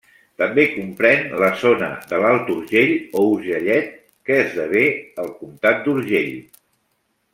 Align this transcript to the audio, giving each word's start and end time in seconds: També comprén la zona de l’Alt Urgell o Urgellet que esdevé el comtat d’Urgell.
També 0.41 0.63
comprén 0.69 1.27
la 1.41 1.49
zona 1.63 1.89
de 2.13 2.21
l’Alt 2.23 2.49
Urgell 2.53 2.93
o 3.21 3.25
Urgellet 3.35 3.93
que 4.31 4.39
esdevé 4.47 4.83
el 5.25 5.31
comtat 5.43 5.85
d’Urgell. 5.85 6.33